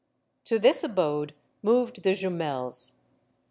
[0.45, 2.93] To this abode moved the Jumels.